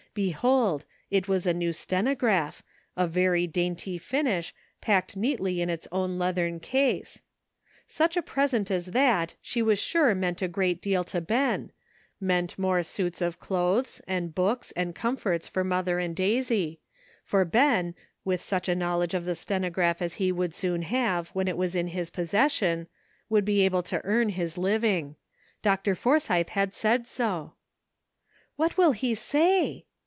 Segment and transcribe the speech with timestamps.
[0.13, 2.61] Behold, it was a new stenograph,
[2.97, 7.21] of very dainty finish, packed neatly in its own leathern case!
[7.87, 11.71] Such a present as that she was sure meant a great deal to Ben—
[12.19, 16.81] meant more suits of clothes, and books, and comforts for mother and Daisy;
[17.23, 17.95] for Ben,
[18.25, 21.73] with such a knowledge of the stenograph as he would soon have when it was
[21.73, 22.87] in his possession,
[23.29, 25.15] would be able to earn his living.
[25.61, 25.95] Dr.
[25.95, 27.53] Forsythe had said so.
[28.57, 29.85] "What will he say?"